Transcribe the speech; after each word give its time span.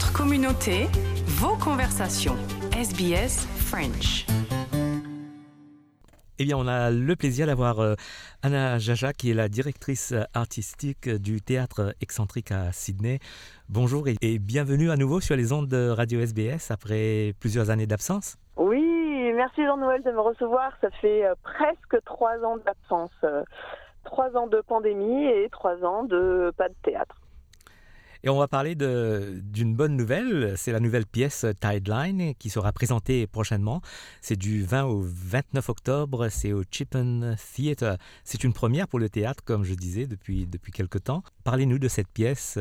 Votre 0.00 0.14
communauté, 0.14 0.86
vos 1.26 1.58
conversations. 1.62 2.34
SBS 2.72 3.46
French. 3.58 4.24
Eh 6.38 6.44
bien, 6.44 6.56
on 6.56 6.66
a 6.66 6.90
le 6.90 7.16
plaisir 7.16 7.46
d'avoir 7.46 7.80
euh, 7.80 7.96
Anna 8.42 8.78
Jaja, 8.78 9.12
qui 9.12 9.30
est 9.30 9.34
la 9.34 9.50
directrice 9.50 10.14
artistique 10.32 11.06
du 11.06 11.42
théâtre 11.42 11.94
excentrique 12.00 12.50
à 12.50 12.72
Sydney. 12.72 13.18
Bonjour 13.68 14.06
et, 14.08 14.38
bienvenue 14.38 14.90
à 14.90 14.96
nouveau 14.96 15.20
sur 15.20 15.36
les 15.36 15.52
ondes 15.52 15.68
de 15.68 15.90
Radio 15.90 16.20
SBS 16.20 16.70
après 16.70 17.34
plusieurs 17.38 17.68
années 17.68 17.86
d'absence. 17.86 18.38
Oui, 18.56 18.80
merci 19.34 19.62
Jean-Noël 19.66 20.02
de 20.02 20.12
me 20.12 20.20
recevoir. 20.20 20.72
Ça 20.80 20.88
fait 21.02 21.26
euh, 21.26 21.34
presque 21.42 22.02
trois 22.06 22.38
ans 22.42 22.56
d'absence. 22.64 23.12
Euh, 23.22 23.42
trois 24.04 24.34
ans 24.34 24.46
de 24.46 24.62
pandémie 24.62 25.26
et 25.26 25.50
trois 25.52 25.84
ans 25.84 26.04
de 26.04 26.54
pas 26.56 26.70
de 26.70 26.74
théâtre. 26.82 27.19
Et 28.22 28.28
on 28.28 28.38
va 28.38 28.48
parler 28.48 28.74
d'une 28.74 29.74
bonne 29.74 29.96
nouvelle. 29.96 30.54
C'est 30.56 30.72
la 30.72 30.80
nouvelle 30.80 31.06
pièce 31.06 31.46
Tideline 31.60 32.34
qui 32.34 32.50
sera 32.50 32.70
présentée 32.72 33.26
prochainement. 33.26 33.80
C'est 34.20 34.36
du 34.36 34.62
20 34.62 34.84
au 34.84 35.00
29 35.02 35.68
octobre. 35.70 36.28
C'est 36.28 36.52
au 36.52 36.62
Chippen 36.70 37.34
Theatre. 37.54 37.96
C'est 38.24 38.44
une 38.44 38.52
première 38.52 38.88
pour 38.88 38.98
le 38.98 39.08
théâtre, 39.08 39.42
comme 39.44 39.64
je 39.64 39.74
disais, 39.74 40.06
depuis, 40.06 40.46
depuis 40.46 40.72
quelque 40.72 40.98
temps. 40.98 41.22
Parlez-nous 41.44 41.78
de 41.78 41.88
cette 41.88 42.08
pièce. 42.08 42.58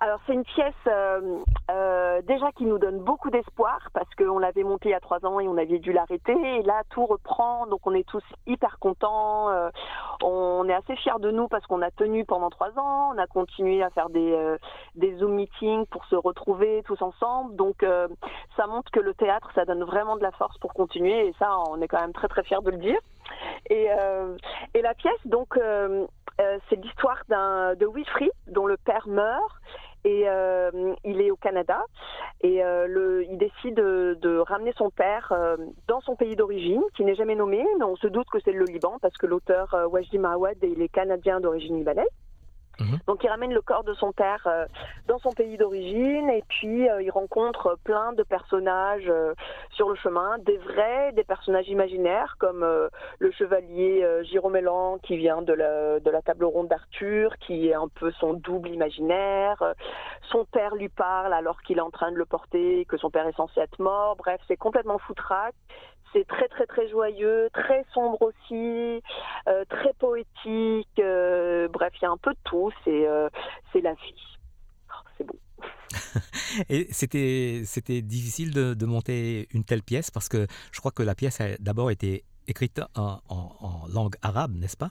Alors 0.00 0.20
c'est 0.26 0.34
une 0.34 0.44
pièce 0.44 0.74
euh, 0.86 1.40
euh, 1.72 2.22
déjà 2.22 2.52
qui 2.52 2.64
nous 2.66 2.78
donne 2.78 3.00
beaucoup 3.00 3.30
d'espoir 3.30 3.88
parce 3.92 4.08
qu'on 4.14 4.38
l'avait 4.38 4.62
montée 4.62 4.90
il 4.90 4.92
y 4.92 4.94
a 4.94 5.00
trois 5.00 5.26
ans 5.26 5.40
et 5.40 5.48
on 5.48 5.56
avait 5.56 5.80
dû 5.80 5.92
l'arrêter 5.92 6.32
et 6.32 6.62
là 6.62 6.82
tout 6.90 7.04
reprend 7.04 7.66
donc 7.66 7.80
on 7.84 7.92
est 7.94 8.06
tous 8.06 8.22
hyper 8.46 8.78
contents. 8.78 9.50
euh, 9.50 9.70
on 10.22 10.68
est 10.68 10.74
assez 10.74 10.94
fiers 10.96 11.18
de 11.18 11.32
nous 11.32 11.48
parce 11.48 11.66
qu'on 11.66 11.82
a 11.82 11.90
tenu 11.90 12.24
pendant 12.24 12.48
trois 12.48 12.70
ans, 12.78 13.12
on 13.12 13.18
a 13.18 13.26
continué 13.26 13.82
à 13.82 13.90
faire 13.90 14.08
des 14.08 14.32
euh, 14.32 14.56
des 14.94 15.16
zoom 15.16 15.34
meetings 15.34 15.86
pour 15.86 16.04
se 16.04 16.14
retrouver 16.14 16.84
tous 16.86 17.02
ensemble 17.02 17.56
donc 17.56 17.82
euh, 17.82 18.06
ça 18.56 18.68
montre 18.68 18.92
que 18.92 19.00
le 19.00 19.14
théâtre 19.14 19.50
ça 19.56 19.64
donne 19.64 19.82
vraiment 19.82 20.16
de 20.16 20.22
la 20.22 20.30
force 20.30 20.56
pour 20.58 20.74
continuer 20.74 21.26
et 21.26 21.34
ça 21.40 21.50
on 21.70 21.80
est 21.80 21.88
quand 21.88 22.00
même 22.00 22.12
très 22.12 22.28
très 22.28 22.44
fiers 22.44 22.62
de 22.62 22.70
le 22.70 22.78
dire. 22.78 23.00
Et 23.68 23.88
euh, 23.90 24.36
et 24.74 24.80
la 24.80 24.94
pièce 24.94 25.26
donc 25.26 25.58
c'est 26.70 26.76
l'histoire 26.76 27.18
d'un 27.28 27.74
de 27.74 27.84
Wilfried 27.84 28.30
dont 28.46 28.66
le 28.66 28.76
père 28.76 29.08
meurt 29.08 29.52
et 30.04 30.24
euh, 30.28 30.94
il 31.04 31.20
est 31.20 31.30
au 31.30 31.36
Canada. 31.36 31.84
Et 32.40 32.62
euh, 32.62 33.24
il 33.28 33.38
décide 33.38 33.74
de, 33.74 34.38
ramener 34.38 34.72
son 34.76 34.90
père 34.90 35.32
euh, 35.32 35.56
dans 35.88 36.00
son 36.00 36.14
pays 36.16 36.36
d'origine 36.36 36.82
qui 36.96 37.04
n'est 37.04 37.16
jamais 37.16 37.34
nommé 37.34 37.64
mais 37.78 37.84
on 37.84 37.96
se 37.96 38.06
doute 38.06 38.28
que 38.30 38.38
c'est 38.44 38.52
le 38.52 38.64
Liban 38.64 38.98
parce 39.02 39.16
que 39.16 39.26
l'auteur 39.26 39.74
Wajdi 39.90 40.18
Mawad 40.18 40.56
il 40.62 40.80
est 40.80 40.88
canadien 40.88 41.40
d'origine 41.40 41.76
libanaise 41.76 42.06
Mhm. 42.80 42.98
donc 43.06 43.24
il 43.24 43.28
ramène 43.28 43.52
le 43.52 43.60
corps 43.60 43.82
de 43.82 43.94
son 43.94 44.12
père 44.12 44.46
euh, 44.46 44.66
dans 45.06 45.18
son 45.18 45.32
pays 45.32 45.56
d'origine 45.56 46.30
et 46.30 46.44
puis 46.48 46.88
euh, 46.88 47.02
il 47.02 47.10
rencontre 47.10 47.76
plein 47.82 48.12
de 48.12 48.22
personnages 48.22 49.08
euh, 49.08 49.34
sur 49.72 49.88
le 49.88 49.96
chemin, 49.96 50.38
des 50.38 50.58
vrais, 50.58 51.12
des 51.12 51.24
personnages 51.24 51.68
imaginaires 51.68 52.36
comme 52.38 52.66
le 53.18 53.30
chevalier 53.32 54.04
Giromélan 54.24 54.98
qui 54.98 55.16
vient 55.16 55.42
de 55.42 55.52
la, 55.52 56.00
de 56.00 56.10
la 56.10 56.22
table 56.22 56.44
ronde 56.44 56.68
d'Arthur, 56.68 57.36
qui 57.38 57.68
est 57.68 57.74
un 57.74 57.88
peu 57.88 58.10
son 58.12 58.34
double 58.34 58.70
imaginaire. 58.70 59.62
Son 60.30 60.44
père 60.44 60.74
lui 60.74 60.88
parle 60.88 61.32
alors 61.32 61.62
qu'il 61.62 61.78
est 61.78 61.82
en 61.82 61.90
train 61.90 62.10
de 62.10 62.16
le 62.16 62.24
porter, 62.24 62.84
que 62.86 62.96
son 62.96 63.10
père 63.10 63.26
est 63.26 63.36
censé 63.36 63.60
être 63.60 63.78
mort. 63.80 64.16
Bref, 64.16 64.40
c'est 64.48 64.56
complètement 64.56 64.98
foutraque. 64.98 65.54
C'est 66.12 66.26
très 66.26 66.48
très 66.48 66.66
très 66.66 66.88
joyeux, 66.88 67.48
très 67.52 67.84
sombre 67.92 68.22
aussi, 68.22 69.02
très 69.68 69.92
poétique. 69.98 70.88
bref, 70.96 71.92
il 72.00 72.02
y 72.02 72.06
a 72.06 72.10
un 72.10 72.16
peu 72.16 72.32
de 72.32 72.40
tout. 72.44 72.67
C'est 72.84 73.06
euh, 73.06 73.28
c'est 73.72 73.80
la 73.80 73.94
vie. 73.94 74.14
Oh, 74.90 75.08
c'est 75.16 75.24
beau. 75.24 75.38
Et 76.68 76.86
c'était 76.92 77.62
c'était 77.64 78.02
difficile 78.02 78.52
de, 78.54 78.74
de 78.74 78.86
monter 78.86 79.48
une 79.52 79.64
telle 79.64 79.82
pièce 79.82 80.10
parce 80.10 80.28
que 80.28 80.46
je 80.72 80.80
crois 80.80 80.92
que 80.92 81.02
la 81.02 81.14
pièce 81.14 81.40
a 81.40 81.56
d'abord 81.58 81.90
été 81.90 82.24
écrite 82.46 82.80
en, 82.96 83.18
en- 83.28 83.56
en 83.60 83.86
langue 83.92 84.16
arabe, 84.22 84.52
n'est-ce 84.54 84.76
pas? 84.76 84.90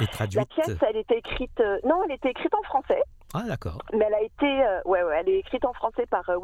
Et 0.00 0.04
La 0.04 0.06
traduite. 0.12 0.48
pièce, 0.50 0.76
elle 0.88 0.96
était 0.96 1.18
écrite. 1.18 1.58
euh, 1.60 1.78
non, 1.84 2.02
elle 2.04 2.12
était 2.12 2.30
écrite 2.30 2.54
en 2.54 2.62
français. 2.62 3.02
Ah, 3.34 3.42
d'accord. 3.46 3.78
Mais 3.92 4.04
elle 4.06 4.14
a 4.14 4.22
été, 4.22 4.46
euh, 4.46 4.80
ouais, 4.86 5.02
ouais, 5.02 5.16
elle 5.20 5.28
est 5.28 5.38
écrite 5.40 5.64
en 5.66 5.72
français 5.74 6.06
par 6.06 6.26
euh, 6.30 6.38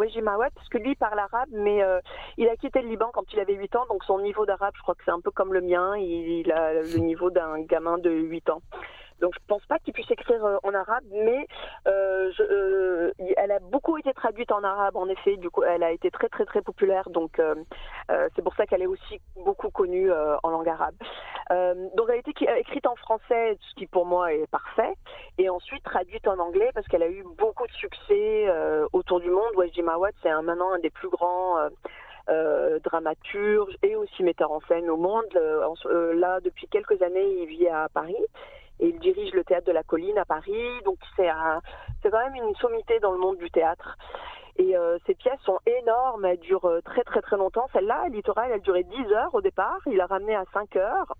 parce 0.54 0.68
que 0.68 0.76
lui 0.78 0.94
parle 0.96 1.18
arabe, 1.18 1.48
mais 1.52 1.82
euh, 1.82 1.98
il 2.36 2.46
a 2.48 2.56
quitté 2.56 2.82
le 2.82 2.88
Liban 2.88 3.10
quand 3.14 3.24
il 3.32 3.40
avait 3.40 3.54
8 3.54 3.74
ans, 3.76 3.86
donc 3.88 4.04
son 4.04 4.18
niveau 4.18 4.44
d'arabe, 4.44 4.74
je 4.76 4.82
crois 4.82 4.94
que 4.94 5.02
c'est 5.04 5.10
un 5.12 5.20
peu 5.20 5.30
comme 5.30 5.54
le 5.54 5.62
mien, 5.62 5.96
il, 5.96 6.40
il 6.44 6.52
a 6.52 6.74
le 6.74 6.98
niveau 6.98 7.30
d'un 7.30 7.60
gamin 7.62 7.96
de 7.98 8.10
8 8.10 8.50
ans. 8.50 8.60
Donc 9.20 9.32
je 9.34 9.40
pense 9.46 9.64
pas 9.66 9.78
qu'il 9.78 9.92
puisse 9.92 10.10
écrire 10.10 10.44
euh, 10.44 10.56
en 10.62 10.74
arabe, 10.74 11.04
mais 11.10 11.46
euh, 11.86 12.30
je, 12.36 12.42
euh, 12.42 13.12
elle 13.36 13.52
a 13.52 13.58
beaucoup 13.60 13.96
été 13.98 14.12
traduite 14.12 14.52
en 14.52 14.62
arabe, 14.62 14.96
en 14.96 15.08
effet. 15.08 15.36
Du 15.36 15.50
coup, 15.50 15.62
elle 15.62 15.82
a 15.82 15.92
été 15.92 16.10
très 16.10 16.28
très 16.28 16.44
très 16.44 16.62
populaire, 16.62 17.08
donc 17.10 17.40
c'est 18.34 18.42
pour 18.42 18.54
ça 18.54 18.66
qu'elle 18.66 18.82
est 18.82 18.86
aussi 18.86 19.20
beaucoup 19.44 19.70
connue 19.70 20.10
en 20.12 20.50
langue 20.50 20.68
arabe. 20.68 20.94
Donc 21.50 22.06
elle 22.08 22.16
a 22.16 22.16
été 22.16 22.32
écrite 22.58 22.86
en 22.86 22.96
français, 22.96 23.58
ce 23.60 23.74
qui 23.74 23.86
pour 23.86 24.06
moi 24.06 24.32
est 24.32 24.46
parfait 24.50 24.94
et 25.38 25.48
ensuite 25.48 25.82
traduite 25.84 26.26
en 26.26 26.38
anglais 26.38 26.70
parce 26.74 26.86
qu'elle 26.86 27.02
a 27.02 27.08
eu 27.08 27.24
beaucoup 27.36 27.66
de 27.66 27.72
succès 27.72 28.48
autour 28.92 29.20
du 29.20 29.30
monde. 29.30 29.54
Wajdi 29.56 29.82
Mawad, 29.82 30.14
c'est 30.22 30.30
maintenant 30.42 30.72
un 30.72 30.78
des 30.78 30.90
plus 30.90 31.08
grands 31.08 31.68
euh, 32.30 32.78
dramaturges 32.82 33.76
et 33.82 33.96
aussi 33.96 34.22
metteur 34.22 34.50
en 34.50 34.60
scène 34.62 34.88
au 34.88 34.96
monde. 34.96 35.24
Euh, 35.36 36.14
là, 36.14 36.40
depuis 36.40 36.66
quelques 36.68 37.02
années, 37.02 37.42
il 37.42 37.46
vit 37.46 37.68
à 37.68 37.90
Paris 37.92 38.16
et 38.80 38.88
il 38.88 38.98
dirige 38.98 39.32
le 39.32 39.44
théâtre 39.44 39.66
de 39.66 39.72
la 39.72 39.82
Colline 39.82 40.18
à 40.18 40.24
Paris. 40.24 40.82
Donc 40.84 40.98
c'est 41.16 41.28
c'est 42.02 42.10
quand 42.10 42.30
même 42.30 42.34
une 42.34 42.54
sommité 42.56 42.98
dans 43.00 43.12
le 43.12 43.18
monde 43.18 43.38
du 43.38 43.50
théâtre. 43.50 43.96
Et 44.56 44.76
euh, 44.76 44.98
ces 45.06 45.14
pièces 45.14 45.40
sont 45.44 45.58
énormes, 45.66 46.24
elles 46.24 46.38
durent 46.38 46.66
euh, 46.66 46.80
très 46.82 47.02
très 47.02 47.20
très 47.20 47.36
longtemps. 47.36 47.66
Celle-là, 47.72 48.08
Littoral, 48.08 48.52
elle 48.52 48.60
durait 48.60 48.84
10 48.84 49.12
heures 49.12 49.34
au 49.34 49.40
départ, 49.40 49.80
il 49.86 50.00
a 50.00 50.06
ramené 50.06 50.36
à 50.36 50.44
5 50.52 50.76
heures. 50.76 51.14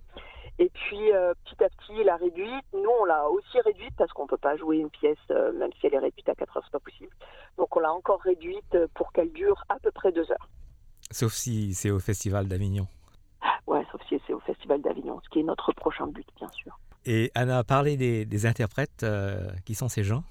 Et 0.60 0.70
puis 0.70 1.12
euh, 1.12 1.34
petit 1.44 1.64
à 1.64 1.68
petit, 1.68 2.00
il 2.00 2.08
a 2.08 2.16
réduit. 2.16 2.52
Nous, 2.72 2.90
on 3.00 3.04
l'a 3.04 3.28
aussi 3.28 3.60
réduite 3.60 3.94
parce 3.98 4.12
qu'on 4.12 4.28
peut 4.28 4.36
pas 4.36 4.56
jouer 4.56 4.76
une 4.76 4.90
pièce, 4.90 5.18
euh, 5.32 5.52
même 5.52 5.72
si 5.80 5.86
elle 5.86 5.94
est 5.94 5.98
réduite 5.98 6.28
à 6.28 6.34
4 6.36 6.56
heures, 6.56 6.62
c'est 6.64 6.72
pas 6.72 6.78
possible. 6.78 7.10
Donc 7.58 7.76
on 7.76 7.80
l'a 7.80 7.92
encore 7.92 8.20
réduite 8.20 8.76
pour 8.94 9.12
qu'elle 9.12 9.32
dure 9.32 9.64
à 9.68 9.80
peu 9.80 9.90
près 9.90 10.12
2 10.12 10.30
heures. 10.30 10.48
Sauf 11.10 11.32
si 11.32 11.74
c'est 11.74 11.90
au 11.90 11.98
Festival 11.98 12.46
d'Avignon. 12.46 12.86
Ouais, 13.66 13.84
sauf 13.90 14.00
si 14.08 14.20
c'est 14.26 14.32
au 14.32 14.40
Festival 14.40 14.80
d'Avignon, 14.80 15.20
ce 15.24 15.28
qui 15.30 15.40
est 15.40 15.44
notre 15.44 15.72
prochain 15.72 16.06
but, 16.06 16.26
bien 16.36 16.48
sûr. 16.50 16.78
Et 17.06 17.30
Anna 17.34 17.58
a 17.58 17.64
parlé 17.64 17.96
des, 17.96 18.46
interprètes. 18.46 19.02
euh, 19.02 19.36
qui 19.66 19.74
sont 19.74 19.88
ces 19.88 20.04
gens 20.04 20.22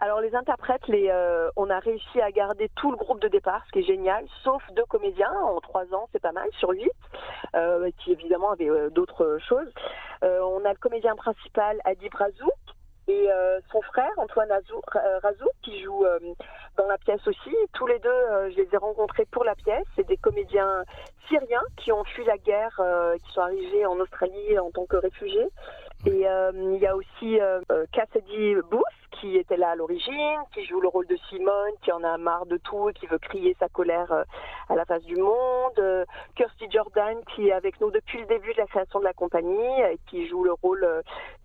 Alors 0.00 0.20
les 0.20 0.34
interprètes, 0.34 0.82
euh, 0.90 1.50
on 1.56 1.70
a 1.70 1.78
réussi 1.78 2.20
à 2.20 2.30
garder 2.30 2.68
tout 2.76 2.90
le 2.90 2.96
groupe 2.96 3.20
de 3.20 3.28
départ, 3.28 3.62
ce 3.66 3.72
qui 3.72 3.78
est 3.80 3.86
génial, 3.86 4.24
sauf 4.42 4.62
deux 4.74 4.84
comédiens 4.86 5.32
en 5.44 5.60
trois 5.60 5.84
ans, 5.94 6.08
c'est 6.12 6.20
pas 6.22 6.32
mal, 6.32 6.48
sur 6.58 6.70
huit, 6.70 6.90
euh, 7.54 7.90
qui 7.98 8.12
évidemment 8.12 8.52
avaient 8.52 8.90
d'autres 8.90 9.38
choses. 9.48 9.70
On 10.22 10.64
a 10.64 10.70
le 10.72 10.78
comédien 10.78 11.14
principal 11.16 11.78
Adi 11.84 12.08
Brazouk 12.08 12.48
et 13.08 13.28
son 13.70 13.82
frère 13.82 14.10
Antoine 14.16 14.50
Azou- 14.50 14.80
Razouk 15.22 15.52
qui 15.62 15.82
joue 15.82 16.06
dans 16.78 16.86
la 16.86 16.96
pièce 16.96 17.20
aussi. 17.26 17.54
Tous 17.74 17.86
les 17.86 17.98
deux, 17.98 18.50
je 18.50 18.56
les 18.56 18.68
ai 18.72 18.76
rencontrés 18.78 19.26
pour 19.26 19.44
la 19.44 19.54
pièce. 19.54 19.84
C'est 19.96 20.06
des 20.06 20.16
comédiens 20.16 20.82
syriens 21.28 21.60
qui 21.76 21.92
ont 21.92 22.04
fui 22.04 22.24
la 22.24 22.38
guerre, 22.38 22.80
qui 23.22 23.32
sont 23.34 23.42
arrivés 23.42 23.84
en 23.84 23.98
Australie 24.00 24.58
en 24.58 24.70
tant 24.70 24.86
que 24.86 24.96
réfugiés. 24.96 25.48
Et 26.06 26.28
euh, 26.28 26.52
il 26.54 26.80
y 26.80 26.86
a 26.86 26.94
aussi 26.94 27.40
euh, 27.40 27.60
euh, 27.72 27.86
Cassidy 27.92 28.56
Booth 28.70 28.84
qui 29.20 29.36
était 29.36 29.56
là 29.56 29.70
à 29.70 29.74
l'origine, 29.76 30.40
qui 30.52 30.66
joue 30.66 30.80
le 30.80 30.88
rôle 30.88 31.06
de 31.06 31.16
Simone, 31.28 31.72
qui 31.82 31.92
en 31.92 32.02
a 32.02 32.18
marre 32.18 32.44
de 32.46 32.58
tout 32.58 32.90
et 32.90 32.92
qui 32.92 33.06
veut 33.06 33.18
crier 33.18 33.56
sa 33.58 33.68
colère 33.68 34.12
à 34.68 34.74
la 34.74 34.84
face 34.84 35.04
du 35.04 35.16
monde. 35.16 36.06
Kirsty 36.34 36.66
Jordan 36.68 37.16
qui 37.34 37.48
est 37.48 37.52
avec 37.52 37.80
nous 37.80 37.92
depuis 37.92 38.18
le 38.18 38.26
début 38.26 38.52
de 38.52 38.58
la 38.58 38.66
création 38.66 38.98
de 38.98 39.04
la 39.04 39.12
compagnie, 39.12 39.80
et 39.80 39.98
qui 40.08 40.26
joue 40.26 40.42
le 40.42 40.52
rôle 40.52 40.86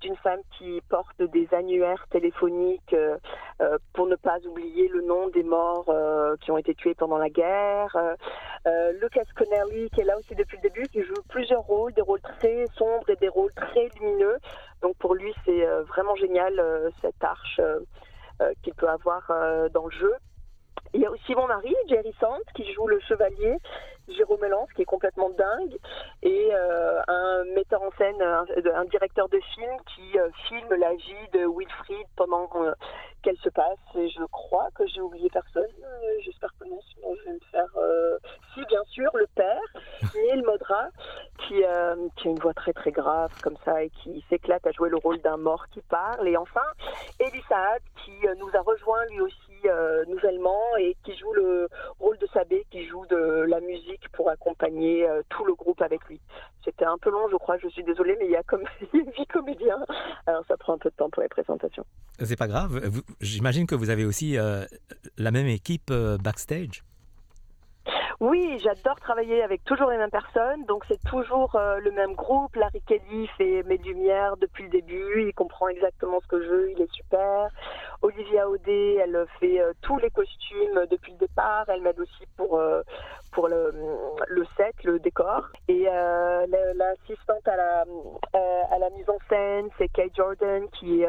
d'une 0.02 0.16
femme 0.18 0.40
qui 0.58 0.82
porte 0.90 1.22
des 1.22 1.48
annuaires 1.54 2.06
téléphoniques 2.10 2.96
pour 3.94 4.08
ne 4.08 4.16
pas 4.16 4.40
oublier 4.48 4.88
le 4.88 5.02
nom 5.02 5.28
des 5.30 5.44
morts 5.44 5.94
qui 6.42 6.52
ont 6.52 6.58
été 6.58 6.74
tués 6.74 6.96
pendant 6.96 7.20
la 7.20 7.30
guerre. 7.30 7.96
Euh, 8.68 8.92
Lucas 9.02 9.24
Connelly 9.36 9.90
qui 9.92 10.02
est 10.02 10.06
là 10.06 10.18
aussi 10.18 10.36
depuis 10.36 10.58
le 10.58 10.64
début, 10.64 10.88
qui 10.88 11.02
joue 11.04 11.22
plusieurs 11.30 11.62
rôles, 11.62 11.94
des 11.94 12.02
rôles 12.02 12.22
très 12.22 12.66
sombres 12.76 13.10
et 13.10 13.16
des 13.16 13.30
rôles 13.30 13.54
très 13.54 13.90
lumineux. 14.00 14.38
Donc 14.82 14.96
pour 14.98 15.16
lui, 15.16 15.34
c'est 15.46 15.66
euh, 15.66 15.84
vraiment 15.84 16.16
génial 16.16 16.60
euh, 16.60 16.90
cette 17.02 17.24
arche 17.24 17.62
qu'il 18.64 18.74
peut 18.74 18.88
avoir 18.88 19.30
dans 19.74 19.88
le 19.88 19.92
jeu. 19.92 20.14
Il 20.94 21.02
y 21.02 21.06
a 21.06 21.12
aussi 21.12 21.36
mon 21.36 21.46
mari, 21.46 21.76
Jerry 21.90 22.16
Sand, 22.22 22.42
qui 22.56 22.72
joue 22.72 22.88
le 22.88 22.98
chevalier, 23.02 23.58
Jérôme 24.08 24.46
Lance, 24.46 24.70
qui 24.78 24.84
est 24.84 24.86
complètement 24.86 25.30
dingue, 25.32 25.78
et 26.24 26.50
un 26.54 27.44
metteur 27.54 27.82
en 27.82 27.92
scène, 27.98 28.22
un, 28.22 28.86
directeur 28.86 29.28
de 29.28 29.42
film 29.56 29.72
qui 29.94 30.18
filme 30.48 30.74
la 30.76 30.94
vie 30.94 31.28
de 31.34 31.46
Wilfried 31.54 32.08
pendant 32.16 32.50
qu'elle 33.22 33.38
se 33.38 33.50
passe. 33.50 33.80
Et 33.96 34.10
je 34.10 34.24
crois 34.32 34.70
que 34.76 34.86
j'ai 34.88 35.02
oublié 35.02 35.30
personne. 35.30 35.64
Euh, 35.84 36.20
J'espère 36.24 36.54
que 36.60 36.66
non, 36.66 36.80
sinon 36.94 37.16
je 37.20 37.24
vais 37.26 37.34
me 37.34 37.40
faire. 37.52 37.70
euh, 37.78 38.18
Si, 38.54 38.66
bien 38.66 38.84
sûr, 38.86 39.10
le 39.14 39.18
père, 39.36 39.62
Neil 40.16 40.42
Modra, 40.44 40.90
qui, 41.48 41.64
euh, 41.64 41.96
qui 42.16 42.28
a 42.28 42.32
une 42.32 42.40
voix 42.40 42.54
très 42.54 42.74
très 42.74 42.92
grave 42.92 43.32
comme 43.42 43.56
ça 43.66 43.84
et 43.84 43.90
qui 43.90 44.24
s'éclate 44.30 44.66
à 44.66 44.72
jouer 44.72 44.90
le 44.90 44.98
rôle 44.98 45.20
d'un 45.22 45.38
mort 45.38 45.68
qui 45.72 45.82
parle. 45.82 46.28
Et 46.28 46.38
enfin, 46.38 46.66
Elie 47.20 47.44
Saad, 47.48 47.82
qui 48.04 48.28
euh, 48.28 48.36
nous 48.40 48.50
a 48.54 48.62
rejoint 48.62 49.06
lui 49.10 49.22
aussi 49.22 49.38
nouvellement 50.08 50.78
et 50.80 50.96
qui 51.04 51.18
joue 51.18 51.34
le 51.34 51.68
rôle 52.00 52.18
de 52.20 52.28
Sabé, 52.28 52.66
qui 52.72 52.88
joue 52.88 53.06
de 53.08 53.46
la 53.46 53.60
musique 53.60 54.08
pour 54.14 54.30
accompagner 54.30 55.06
tout 55.28 55.44
le 55.44 55.54
groupe 55.54 55.82
avec 55.82 56.02
lui. 56.06 56.22
C'était 56.64 56.86
un 56.86 56.98
peu 56.98 57.10
long, 57.10 57.28
je 57.30 57.36
crois, 57.36 57.58
je 57.58 57.68
suis 57.68 57.84
désolée, 57.84 58.16
mais 58.20 58.28
il 58.28 58.32
y 58.32 58.38
a 58.38 58.44
comme 58.44 58.64
huit 58.94 59.26
comédiens, 59.28 59.86
alors 60.28 60.46
ça 60.48 60.56
prend 60.56 60.76
un 60.76 60.78
peu 60.78 60.90
de 60.90 60.96
temps 60.96 61.10
pour 61.10 61.24
les 61.24 61.28
présentations. 61.28 61.86
C'est 62.22 62.38
pas 62.38 62.48
grave, 62.48 62.80
j'imagine 63.20 63.68
que 63.68 63.76
vous 63.76 63.90
avez 63.90 64.06
aussi 64.06 64.38
la 65.18 65.32
même 65.32 65.48
équipe 65.48 65.92
backstage 65.92 66.84
oui, 68.22 68.60
j'adore 68.62 69.00
travailler 69.00 69.42
avec 69.44 69.64
toujours 69.64 69.90
les 69.90 69.98
mêmes 69.98 70.10
personnes. 70.10 70.66
Donc 70.66 70.84
c'est 70.90 71.02
toujours 71.06 71.56
euh, 71.56 71.80
le 71.80 71.92
même 71.92 72.16
groupe. 72.16 72.54
Larry 72.58 72.82
Kelly 72.82 73.28
fait 73.38 73.64
mes 73.64 73.78
lumières 73.78 74.36
depuis 74.36 74.64
le 74.64 74.70
début. 74.70 75.28
Il 75.28 75.34
comprend 75.34 75.70
exactement 75.70 76.20
ce 76.20 76.28
que 76.28 76.44
je 76.44 76.50
veux. 76.50 76.72
Il 76.72 76.82
est 76.82 76.92
super. 76.92 77.48
Olivia 78.02 78.50
Audet, 78.50 78.96
elle 78.96 79.26
fait 79.40 79.62
euh, 79.62 79.72
tous 79.82 79.98
les 80.00 80.10
costumes 80.10 80.86
depuis 80.92 81.14
le 81.14 81.18
départ. 81.20 81.64
Elle 81.70 81.82
m'aide 81.82 82.00
aussi 82.00 82.26
pour 82.36 82.60
euh, 82.60 82.82
pour 83.32 83.48
le, 83.48 83.74
le 84.28 84.46
set, 84.58 84.76
le 84.84 85.00
décor. 85.00 85.48
Et 85.70 85.86
l'assistante 86.76 87.48
à 87.48 87.56
la 87.56 87.86
la 88.80 88.90
mise 88.92 89.10
en 89.10 89.18
scène, 89.30 89.70
c'est 89.78 89.88
Kay 89.90 90.12
Jordan 90.16 90.68
qui 90.80 91.04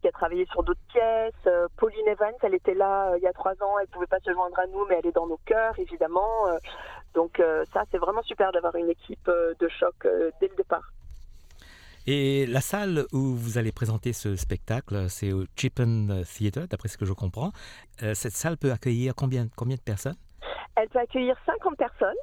qui 0.00 0.08
a 0.08 0.12
travaillé 0.12 0.46
sur 0.46 0.62
d'autres 0.62 0.80
pièces. 0.92 1.48
Pauline 1.76 2.08
Evans, 2.08 2.34
elle 2.42 2.54
était 2.54 2.74
là 2.74 3.14
il 3.16 3.22
y 3.22 3.26
a 3.26 3.32
trois 3.32 3.52
ans. 3.62 3.78
Elle 3.80 3.88
pouvait 3.88 4.06
pas 4.06 4.20
se 4.20 4.32
joindre 4.32 4.58
à 4.58 4.66
nous, 4.66 4.84
mais 4.88 4.96
elle 4.98 5.06
est 5.06 5.14
dans 5.14 5.26
nos 5.26 5.40
cœurs 5.44 5.78
évidemment. 5.78 6.48
Euh, 6.48 6.58
donc 7.14 7.40
euh, 7.40 7.64
ça, 7.72 7.84
c'est 7.90 7.98
vraiment 7.98 8.22
super 8.22 8.52
d'avoir 8.52 8.74
une 8.76 8.90
équipe 8.90 9.28
euh, 9.28 9.54
de 9.58 9.68
choc 9.68 9.94
dès 10.40 10.48
le 10.48 10.56
départ. 10.56 10.92
Et 12.08 12.46
la 12.46 12.60
salle 12.60 13.04
où 13.12 13.34
vous 13.34 13.58
allez 13.58 13.72
présenter 13.72 14.12
ce 14.12 14.36
spectacle, 14.36 15.08
c'est 15.08 15.32
au 15.32 15.44
Chippen 15.56 16.22
Theatre, 16.22 16.68
d'après 16.68 16.88
ce 16.88 16.96
que 16.96 17.04
je 17.04 17.12
comprends. 17.12 17.50
cette 17.98 18.32
salle 18.32 18.56
peut 18.56 18.70
accueillir 18.70 19.14
combien, 19.16 19.48
combien 19.56 19.74
de 19.74 19.80
personnes? 19.80 20.14
Elle 20.76 20.88
peut 20.88 21.00
accueillir 21.00 21.36
50 21.44 21.76
personnes. 21.76 22.14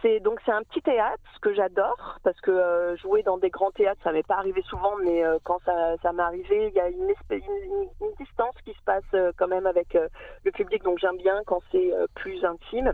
C'est 0.00 0.20
donc 0.20 0.40
c'est 0.44 0.52
un 0.52 0.62
petit 0.62 0.82
théâtre 0.82 1.22
ce 1.34 1.40
que 1.40 1.54
j'adore 1.54 2.18
parce 2.24 2.40
que 2.40 2.50
euh, 2.50 2.96
jouer 2.96 3.22
dans 3.22 3.38
des 3.38 3.50
grands 3.50 3.70
théâtres 3.70 4.00
ça 4.02 4.12
m'est 4.12 4.26
pas 4.26 4.36
arrivé 4.36 4.62
souvent 4.62 4.94
mais 5.04 5.24
euh, 5.24 5.38
quand 5.44 5.58
ça, 5.64 5.96
ça 6.02 6.12
m'est 6.12 6.22
arrivé 6.22 6.68
il 6.68 6.74
y 6.74 6.80
a 6.80 6.88
une, 6.88 7.08
une, 7.30 8.14
distance 8.18 8.54
qui 8.64 8.72
se 8.72 8.82
passe 8.84 9.04
euh, 9.14 9.30
quand 9.36 9.48
même 9.48 9.66
avec 9.66 9.96
le 10.44 10.50
public 10.50 10.82
donc 10.82 10.98
j'aime 10.98 11.16
bien 11.16 11.42
quand 11.46 11.60
c'est 11.70 11.90
plus 12.14 12.44
intime 12.44 12.92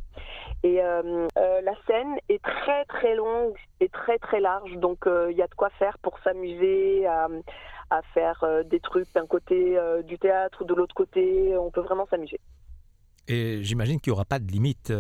et 0.63 0.77
la 0.77 1.75
scène 1.87 2.17
est 2.29 2.43
très 2.43 2.85
très 2.87 3.15
longue 3.15 3.57
et 3.81 3.89
très 3.89 4.19
très 4.19 4.41
large 4.41 4.77
donc 4.77 5.05
il 5.07 5.37
y 5.37 5.43
a 5.43 5.47
de 5.47 5.55
quoi 5.55 5.71
faire 5.71 5.97
pour 5.99 6.19
s'amuser 6.21 7.07
à, 7.07 7.29
à 7.91 8.03
faire 8.15 8.45
des 8.65 8.81
trucs 8.81 9.13
d'un 9.15 9.27
côté 9.27 9.79
du 10.05 10.19
théâtre 10.19 10.63
ou 10.63 10.65
de 10.65 10.75
l'autre 10.75 10.95
côté 10.95 11.57
on 11.57 11.71
peut 11.71 11.81
vraiment 11.81 12.07
s'amuser. 12.11 12.41
Et 13.29 13.63
j'imagine 13.63 14.01
qu'il 14.01 14.11
n'y 14.11 14.15
aura 14.15 14.25
pas 14.25 14.39
de 14.39 14.47
limite 14.47 14.93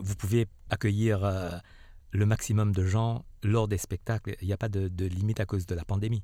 vous 0.00 0.14
pouvez 0.16 0.46
accueillir 0.70 1.24
euh, 1.24 1.50
le 2.14 2.26
maximum 2.26 2.72
de 2.72 2.84
gens 2.84 3.24
lors 3.42 3.68
des 3.68 3.78
spectacles. 3.78 4.36
Il 4.40 4.46
n'y 4.46 4.52
a 4.54 4.56
pas 4.56 4.68
de, 4.68 4.88
limite 5.04 5.40
à 5.40 5.46
cause 5.46 5.66
de 5.66 5.74
la 5.74 5.84
pandémie. 5.84 6.22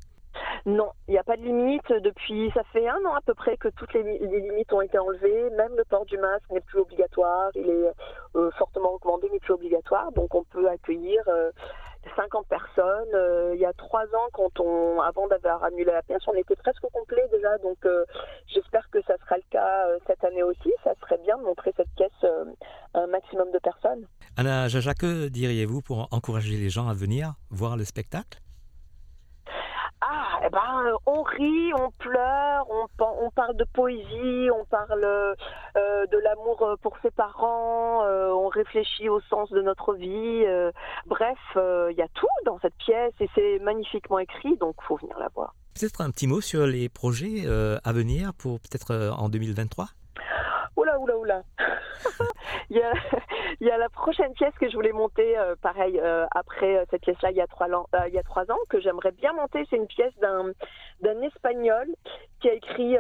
Non, 0.67 0.91
il 1.09 1.13
n'y 1.13 1.19
a 1.19 1.25
pas 1.25 1.37
de 1.37 1.43
limite. 1.43 1.89
Depuis, 1.89 2.51
ça 2.55 2.63
fait 2.73 2.87
un 2.89 3.03
an 3.07 3.15
à 3.15 3.21
peu 3.23 3.35
près 3.35 3.57
que 3.57 3.69
toutes 3.69 3.93
les, 3.95 4.19
limites 4.19 4.73
ont 4.73 4.83
été 4.83 4.99
enlevées. 4.99 5.51
Même 5.57 5.75
le 5.77 5.85
port 5.85 6.05
du 6.07 6.19
masque 6.19 6.49
n'est 6.51 6.61
plus 6.61 6.81
obligatoire. 6.81 7.51
Il 7.55 7.69
est 7.69 7.93
euh, 8.37 8.51
fortement 8.59 8.91
recommandé, 8.91 9.29
mais 9.33 9.41
plus 9.41 9.55
obligatoire. 9.55 10.13
Donc 10.13 10.35
on 10.35 10.45
peut 10.45 10.69
accueillir 10.69 11.23
euh, 11.29 11.51
50 12.15 12.47
personnes. 12.47 13.15
Euh, 13.15 13.53
il 13.55 13.61
y 13.61 13.65
a 13.65 13.73
trois 13.73 14.05
ans, 14.05 14.29
quand 14.33 14.61
on, 14.61 15.01
avant 15.01 15.27
d'avoir 15.29 15.65
annulé 15.65 15.87
la 15.87 16.03
pièce, 16.03 16.23
on 16.29 16.35
était 16.35 16.57
presque 16.57 16.87
complet 16.93 17.27
déjà. 17.33 17.57
Donc, 17.59 17.79
j'espère 18.47 18.89
que 18.91 19.03
ça 19.03 19.17
sera 19.17 19.37
le 19.37 19.45
cas 19.51 19.87
cette 20.07 20.23
année 20.25 20.43
aussi. 20.43 20.73
Ça 20.85 20.93
serait 21.01 21.19
bien 21.19 21.39
de 21.39 21.43
montrer 21.43 21.73
cette 21.77 21.91
pièce 21.97 22.25
à 22.95 23.01
un 23.01 23.07
maximum 23.07 23.51
de 23.51 23.59
personnes. 23.59 24.07
Anna 24.37 24.69
Jaja, 24.69 24.95
que 24.95 25.29
diriez-vous 25.29 25.83
pour 25.83 26.09
encourager 26.13 26.57
les 26.57 26.71
gens 26.71 26.89
à 26.89 26.95
venir 26.95 27.35
voir 27.51 27.77
le 27.77 27.85
spectacle? 27.85 28.41
Ah, 30.01 30.41
eh 30.47 30.49
ben, 30.49 30.95
on 31.05 31.23
rit, 31.23 31.75
on 31.75 31.91
pleure, 31.99 32.67
on, 32.71 32.87
on 33.23 33.31
parle 33.33 33.55
de 33.57 33.65
poésie, 33.75 34.51
on 34.51 34.65
parle 34.65 35.05
euh, 35.05 36.07
de 36.07 36.19
l'amour 36.25 36.79
pour 36.81 36.97
ses 37.03 37.11
parents, 37.11 38.05
euh, 38.05 38.31
on 38.31 38.49
réfléchit 38.49 39.11
au 39.11 39.21
sens 39.29 39.51
de 39.51 39.61
notre 39.61 39.95
vie. 39.95 40.45
Euh, 40.47 40.73
bref, 41.07 41.39
il 41.57 41.97
y 41.99 42.03
a 42.03 42.09
tout 42.15 42.27
dans 42.47 42.59
cette 42.61 42.77
pièce 42.77 43.13
et 43.21 43.29
c'est 43.35 43.59
magnifiquement 43.59 44.19
écrit, 44.19 44.57
donc 44.57 44.77
faut 44.89 44.97
venir 44.97 45.19
la 45.19 45.29
voir. 45.35 45.55
Peut-être 45.75 46.01
un 46.01 46.11
petit 46.11 46.27
mot 46.27 46.41
sur 46.41 46.67
les 46.67 46.89
projets 46.89 47.47
à 47.85 47.93
venir 47.93 48.33
pour 48.35 48.59
peut-être 48.61 49.13
en 49.17 49.29
2023 49.29 49.89
Oula, 50.77 50.99
oula, 50.99 51.17
oula. 51.19 51.43
il, 52.71 52.77
y 53.61 53.71
a, 53.71 53.79
la 53.79 53.89
prochaine 53.89 54.33
pièce 54.35 54.55
que 54.59 54.69
je 54.69 54.75
voulais 54.75 54.93
monter, 54.93 55.37
euh, 55.39 55.55
pareil, 55.61 55.99
euh, 56.01 56.27
après 56.31 56.79
euh, 56.79 56.85
cette 56.91 57.03
pièce-là, 57.03 57.31
il, 57.31 57.37
y 57.37 57.41
a 57.41 57.47
trois 57.47 57.71
ans, 57.73 57.87
il 58.07 58.15
y 58.15 58.19
a 58.19 58.23
trois 58.23 58.51
ans, 58.51 58.59
que 58.69 58.81
j'aimerais 58.81 59.11
bien 59.13 59.33
monter. 59.33 59.67
C'est 59.69 59.77
une 59.77 59.87
pièce 59.87 60.17
d'un, 60.21 60.53
d'un 61.01 61.21
Espagnol 61.23 61.89
qui 62.41 62.49
a 62.49 62.55
écrit 62.55 62.97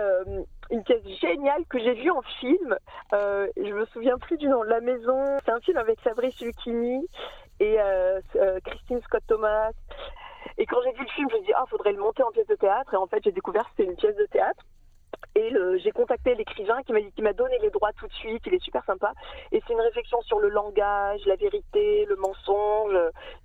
une 0.70 0.82
pièce 0.84 1.06
géniale 1.20 1.64
que 1.68 1.78
j'ai 1.78 1.94
vue 1.94 2.10
en 2.10 2.22
film. 2.40 2.76
je 3.12 3.72
me 3.72 3.86
souviens 3.86 4.18
plus 4.18 4.36
du 4.36 4.48
nom. 4.48 4.62
La 4.62 4.80
Maison. 4.80 5.38
C'est 5.44 5.52
un 5.52 5.60
film 5.60 5.78
avec 5.78 6.00
Fabrice 6.00 6.38
Lucchini 6.40 7.06
et 7.60 7.78
Christine 8.64 9.00
Scott 9.02 9.22
Thomas. 9.26 9.70
Et 10.58 10.66
quand 10.66 10.82
j'ai 10.82 10.92
vu 10.92 11.02
le 11.02 11.10
film, 11.10 11.28
je 11.30 11.36
me 11.36 11.42
dis, 11.42 11.52
ah, 11.54 11.64
faudrait 11.70 11.92
le 11.92 12.00
monter 12.00 12.22
en 12.22 12.30
pièce 12.30 12.46
de 12.46 12.54
théâtre. 12.54 12.92
Et 12.92 12.96
en 12.96 13.06
fait, 13.06 13.22
j'ai 13.24 13.32
découvert 13.32 13.62
que 13.64 13.70
c'était 13.76 13.90
une 13.90 13.96
pièce 13.96 14.16
de 14.16 14.26
théâtre. 14.26 14.62
Et 15.40 15.54
j'ai 15.82 15.90
contacté 15.90 16.34
l'écrivain 16.34 16.82
qui 16.82 16.92
m'a 16.92 17.00
qui 17.00 17.22
m'a 17.22 17.32
donné 17.32 17.56
les 17.62 17.70
droits 17.70 17.92
tout 17.98 18.06
de 18.06 18.12
suite. 18.12 18.42
Il 18.46 18.54
est 18.54 18.62
super 18.62 18.84
sympa. 18.84 19.12
Et 19.52 19.62
c'est 19.66 19.72
une 19.72 19.80
réflexion 19.80 20.20
sur 20.22 20.38
le 20.38 20.48
langage, 20.48 21.20
la 21.26 21.36
vérité, 21.36 22.04
le 22.06 22.16
mensonge. 22.16 22.96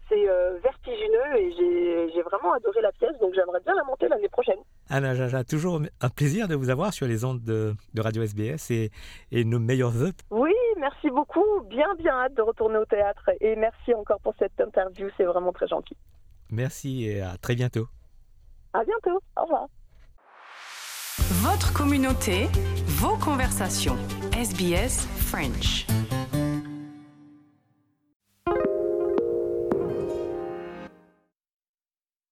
C'est 0.09 0.29
euh, 0.29 0.57
vertigineux 0.61 1.37
et 1.37 2.11
j'ai 2.13 2.21
vraiment 2.21 2.53
adoré 2.53 2.81
la 2.81 2.91
pièce. 2.91 3.17
Donc 3.21 3.33
j'aimerais 3.33 3.61
bien 3.61 3.73
la 3.75 3.83
monter 3.83 4.07
l'année 4.07 4.29
prochaine. 4.29 4.59
Anna 4.89 5.15
Jaja, 5.15 5.43
toujours 5.43 5.79
un 6.01 6.09
plaisir 6.09 6.47
de 6.47 6.55
vous 6.55 6.69
avoir 6.69 6.93
sur 6.93 7.07
les 7.07 7.23
ondes 7.23 7.41
de, 7.43 7.73
de 7.93 8.01
Radio 8.01 8.21
SBS 8.21 8.71
et, 8.71 8.91
et 9.31 9.45
nos 9.45 9.59
meilleurs 9.59 9.91
voeux. 9.91 10.11
Oui, 10.31 10.53
merci 10.77 11.09
beaucoup. 11.09 11.61
Bien, 11.69 11.87
bien 11.95 12.13
hâte 12.13 12.33
de 12.33 12.41
retourner 12.41 12.77
au 12.77 12.85
théâtre. 12.85 13.31
Et 13.39 13.55
merci 13.55 13.93
encore 13.93 14.19
pour 14.19 14.33
cette 14.37 14.59
interview. 14.59 15.07
C'est 15.17 15.23
vraiment 15.23 15.53
très 15.53 15.67
gentil. 15.67 15.95
Merci 16.51 17.05
et 17.05 17.21
à 17.21 17.37
très 17.37 17.55
bientôt. 17.55 17.87
À 18.73 18.83
bientôt. 18.83 19.19
Au 19.37 19.43
revoir. 19.43 19.67
Votre 21.45 21.71
communauté, 21.73 22.49
vos 22.87 23.17
conversations. 23.17 23.97
SBS 24.33 25.07
French. 25.27 25.85